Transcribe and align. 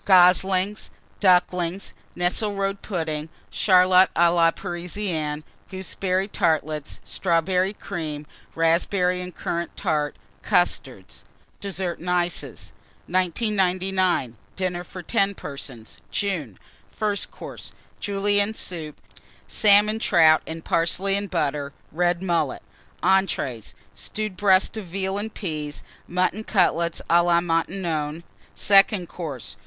Goslings. 0.03 0.89
Ducklings. 1.19 1.93
Nesselrode 2.17 2.81
Pudding. 2.81 3.29
Charlotte 3.51 4.09
à 4.15 4.33
la 4.33 4.49
Parisienne. 4.49 5.43
Gooseberry 5.69 6.27
Tartlets. 6.27 6.99
Strawberry 7.05 7.73
Cream. 7.75 8.25
Raspberry 8.55 9.21
and 9.21 9.35
Currant 9.35 9.77
Tart. 9.77 10.15
Custards. 10.41 11.23
DESSERT 11.59 11.99
AND 11.99 12.09
ICES. 12.09 12.73
1999. 13.05 14.37
DINNER 14.55 14.83
FOR 14.83 15.03
10 15.03 15.35
PERSONS 15.35 16.01
(June). 16.09 16.57
FIRST 16.89 17.29
COURSE. 17.29 17.71
Julienne 17.99 18.55
Soup. 18.55 18.99
Salmon 19.47 19.99
Trout 19.99 20.41
and 20.47 20.65
Parsley 20.65 21.15
and 21.15 21.29
Butter. 21.29 21.73
Red 21.91 22.23
Mullet. 22.23 22.63
ENTREES. 23.03 23.75
Stewed 23.93 24.35
Breast 24.35 24.75
of 24.77 24.85
Veal 24.85 25.19
and 25.19 25.31
Peas. 25.31 25.83
Mutton 26.07 26.43
Cutlets 26.43 27.03
à 27.07 27.23
la 27.23 27.39
Maintenon. 27.39 28.23
SECOND 28.55 29.07
COURSE. 29.07 29.57